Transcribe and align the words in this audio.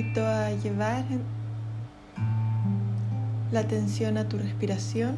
a 0.00 0.50
llevar 0.52 1.04
la 3.52 3.60
atención 3.60 4.16
a 4.16 4.26
tu 4.28 4.38
respiración, 4.38 5.16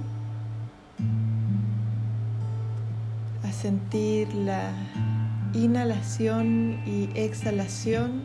a 3.45 3.53
sentir 3.53 4.35
la 4.35 4.73
inhalación 5.55 6.81
y 6.85 7.09
exhalación 7.15 8.23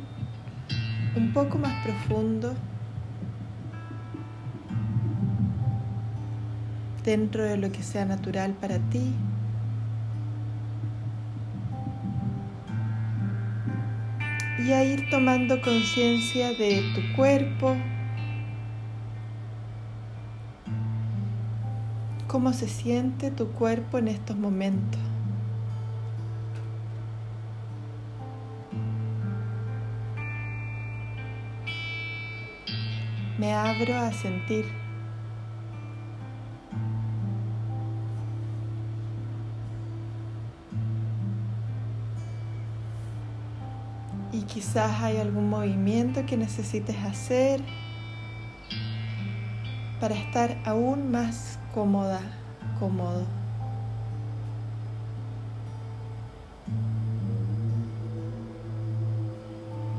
un 1.15 1.31
poco 1.31 1.59
más 1.59 1.73
profundo 1.83 2.55
dentro 7.03 7.43
de 7.43 7.57
lo 7.57 7.71
que 7.71 7.83
sea 7.83 8.05
natural 8.05 8.53
para 8.53 8.79
ti. 8.79 9.13
Y 14.67 14.73
a 14.73 14.83
ir 14.83 15.09
tomando 15.09 15.61
conciencia 15.61 16.51
de 16.51 16.81
tu 16.93 17.15
cuerpo, 17.15 17.77
cómo 22.27 22.51
se 22.51 22.67
siente 22.67 23.31
tu 23.31 23.47
cuerpo 23.53 23.97
en 23.97 24.09
estos 24.09 24.35
momentos. 24.35 24.99
Me 33.39 33.53
abro 33.53 33.95
a 33.95 34.11
sentir. 34.11 34.65
Y 44.37 44.41
quizás 44.41 45.01
hay 45.01 45.17
algún 45.17 45.49
movimiento 45.49 46.23
que 46.27 46.37
necesites 46.37 46.95
hacer 46.97 47.59
para 49.99 50.13
estar 50.13 50.55
aún 50.63 51.09
más 51.09 51.57
cómoda, 51.73 52.21
cómodo. 52.79 53.25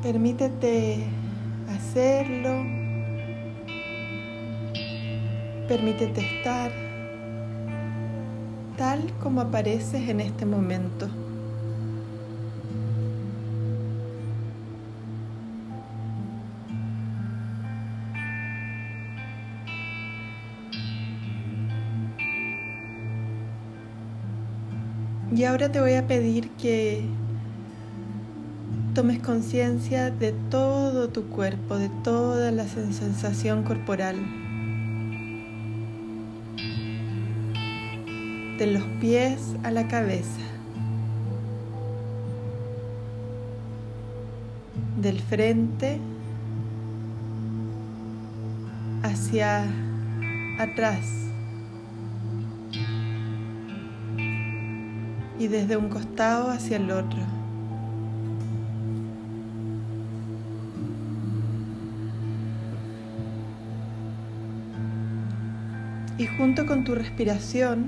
Permítete 0.05 1.03
hacerlo. 1.71 2.63
Permítete 5.67 6.21
estar 6.21 6.71
tal 8.77 9.13
como 9.21 9.41
apareces 9.41 10.09
en 10.09 10.21
este 10.21 10.47
momento. 10.47 11.09
Y 25.39 25.45
ahora 25.45 25.71
te 25.71 25.81
voy 25.81 25.95
a 25.95 26.05
pedir 26.05 26.51
que 26.51 27.05
tomes 28.93 29.21
conciencia 29.21 30.11
de 30.11 30.33
todo 30.33 31.11
tu 31.11 31.29
cuerpo, 31.29 31.79
de 31.79 31.89
toda 32.03 32.51
la 32.51 32.67
sensación 32.67 33.63
corporal. 33.63 34.17
De 38.59 38.67
los 38.67 38.83
pies 39.01 39.55
a 39.63 39.71
la 39.71 39.87
cabeza. 39.87 40.41
Del 45.01 45.21
frente 45.21 46.01
hacia 49.05 49.69
atrás. 50.59 51.29
Y 55.39 55.47
desde 55.47 55.77
un 55.77 55.89
costado 55.89 56.51
hacia 56.51 56.77
el 56.77 56.91
otro. 56.91 57.19
Y 66.19 66.27
junto 66.27 66.67
con 66.67 66.83
tu 66.83 66.97
respiración, 66.97 67.87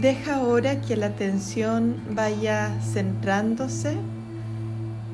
deja 0.00 0.36
ahora 0.36 0.80
que 0.80 0.96
la 0.96 1.06
atención 1.06 1.96
vaya 2.10 2.76
centrándose 2.80 3.96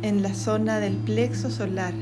en 0.01 0.23
la 0.23 0.35
zona 0.35 0.81
del 0.81 0.97
plexo 0.97 1.51
solar, 1.51 1.93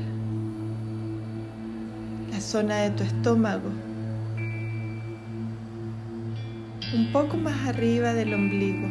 la 2.31 2.39
zona 2.39 2.77
de 2.77 2.91
tu 2.91 3.03
estómago 3.03 3.90
un 6.93 7.11
poco 7.11 7.37
más 7.37 7.67
arriba 7.67 8.13
del 8.13 8.33
ombligo. 8.33 8.87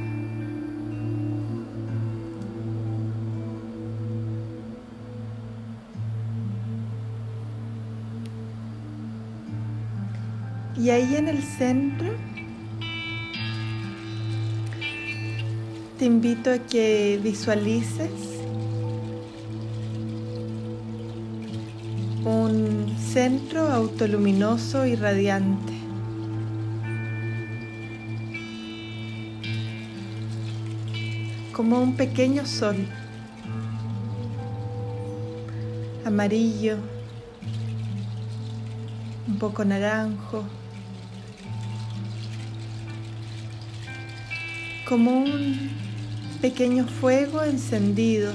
Y 10.76 10.88
ahí 10.88 11.14
en 11.14 11.28
el 11.28 11.42
centro 11.42 12.08
te 15.98 16.06
invito 16.06 16.50
a 16.50 16.58
que 16.58 17.20
visualices 17.22 18.10
un 22.24 22.96
centro 22.98 23.70
autoluminoso 23.70 24.86
y 24.86 24.96
radiante. 24.96 25.69
Como 31.60 31.78
un 31.78 31.94
pequeño 31.94 32.46
sol, 32.46 32.74
amarillo, 36.06 36.78
un 39.28 39.36
poco 39.38 39.62
naranjo, 39.62 40.42
como 44.88 45.18
un 45.18 45.70
pequeño 46.40 46.86
fuego 46.86 47.42
encendido 47.42 48.32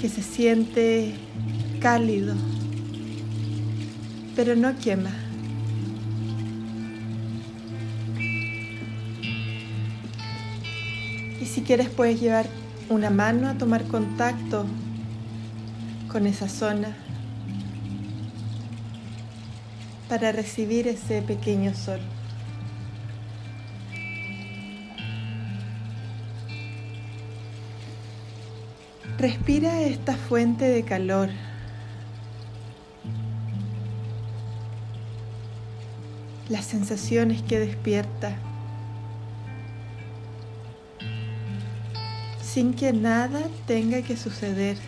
que 0.00 0.08
se 0.08 0.22
siente 0.22 1.12
cálido, 1.80 2.36
pero 4.36 4.54
no 4.54 4.78
quema. 4.78 5.25
Si 11.56 11.62
quieres 11.62 11.88
puedes 11.88 12.20
llevar 12.20 12.44
una 12.90 13.08
mano 13.08 13.48
a 13.48 13.54
tomar 13.54 13.84
contacto 13.84 14.66
con 16.12 16.26
esa 16.26 16.50
zona 16.50 16.94
para 20.06 20.32
recibir 20.32 20.86
ese 20.86 21.22
pequeño 21.22 21.74
sol. 21.74 21.98
Respira 29.16 29.80
esta 29.80 30.14
fuente 30.14 30.68
de 30.68 30.82
calor. 30.82 31.30
Las 36.50 36.66
sensaciones 36.66 37.40
que 37.40 37.58
despierta. 37.58 38.36
Sin 42.56 42.72
que 42.72 42.90
nada 42.90 43.42
tenga 43.66 44.00
que 44.00 44.16
suceder. 44.16 44.78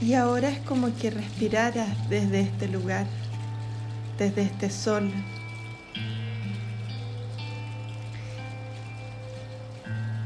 Y 0.00 0.14
ahora 0.14 0.48
es 0.48 0.58
como 0.60 0.94
que 0.96 1.10
respiraras 1.10 2.08
desde 2.08 2.40
este 2.40 2.68
lugar, 2.68 3.06
desde 4.18 4.42
este 4.42 4.70
sol. 4.70 5.12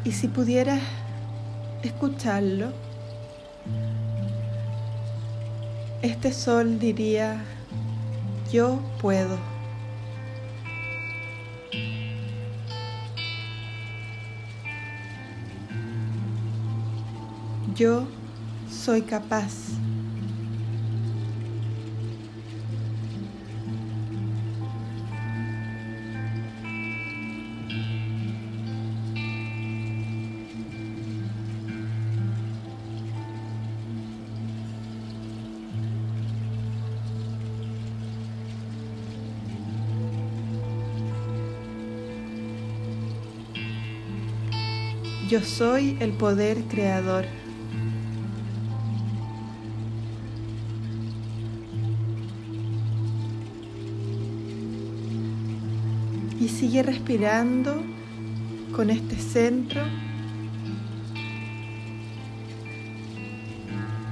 Y 0.04 0.12
si 0.12 0.28
pudieras 0.28 0.80
escucharlo, 1.82 2.72
este 6.02 6.32
sol 6.32 6.78
diría, 6.78 7.42
yo 8.52 8.78
puedo. 9.00 9.38
Yo 17.74 18.06
soy 18.74 19.02
capaz. 19.02 19.52
Yo 45.30 45.40
soy 45.40 45.96
el 46.00 46.12
poder 46.12 46.62
creador. 46.64 47.24
Y 56.44 56.48
sigue 56.48 56.82
respirando 56.82 57.82
con 58.76 58.90
este 58.90 59.16
centro 59.16 59.80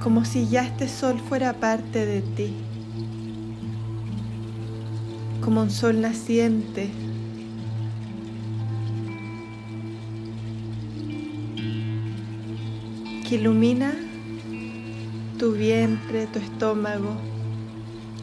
como 0.01 0.25
si 0.25 0.47
ya 0.49 0.65
este 0.65 0.87
sol 0.89 1.19
fuera 1.19 1.53
parte 1.53 2.07
de 2.07 2.21
ti, 2.21 2.55
como 5.41 5.61
un 5.61 5.69
sol 5.69 6.01
naciente 6.01 6.89
que 13.29 13.35
ilumina 13.35 13.93
tu 15.37 15.51
vientre, 15.51 16.25
tu 16.25 16.39
estómago, 16.39 17.15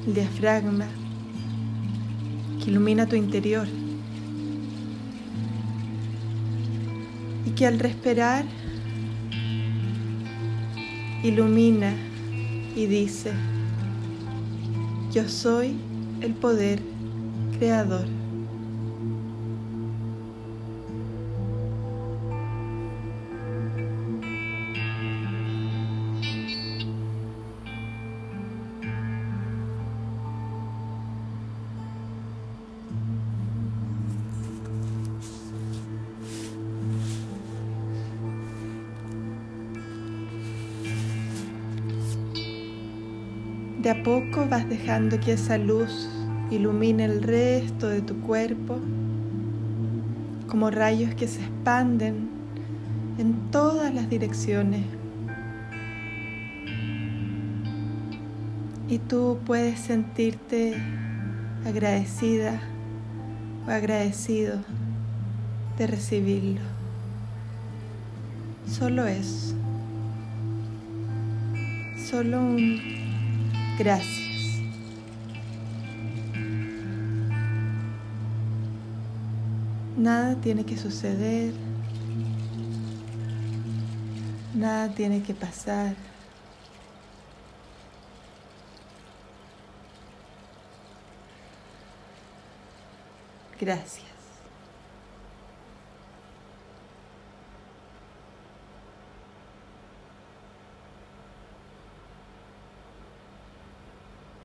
el 0.05 0.15
diafragma, 0.15 0.87
que 2.59 2.73
ilumina 2.73 3.07
tu 3.07 3.15
interior. 3.15 3.69
Y 7.47 7.51
que 7.51 7.67
al 7.67 7.79
respirar 7.79 8.45
ilumina 11.23 11.93
y 12.77 12.87
dice, 12.87 13.33
yo 15.13 15.29
soy 15.29 15.77
el 16.21 16.35
poder 16.35 16.81
creador. 17.59 18.20
De 43.83 43.89
a 43.89 44.03
poco 44.03 44.47
vas 44.47 44.69
dejando 44.69 45.19
que 45.21 45.33
esa 45.33 45.57
luz 45.57 46.07
ilumine 46.51 47.07
el 47.07 47.23
resto 47.23 47.89
de 47.89 48.03
tu 48.03 48.21
cuerpo, 48.21 48.79
como 50.49 50.71
rayos 50.71 51.15
que 51.15 51.27
se 51.27 51.41
expanden 51.41 52.29
en 53.17 53.51
todas 53.51 53.95
las 53.95 54.11
direcciones. 54.11 54.85
Y 58.87 58.99
tú 58.99 59.39
puedes 59.47 59.81
sentirte 59.81 60.75
agradecida 61.65 62.61
o 63.67 63.71
agradecido 63.71 64.59
de 65.79 65.87
recibirlo. 65.87 66.61
Solo 68.67 69.07
eso. 69.07 69.55
Solo 72.11 72.43
un 72.43 73.00
Gracias. 73.81 74.61
Nada 79.97 80.35
tiene 80.43 80.67
que 80.67 80.77
suceder. 80.77 81.55
Nada 84.55 84.95
tiene 84.95 85.23
que 85.23 85.33
pasar. 85.33 85.95
Gracias. 93.59 94.10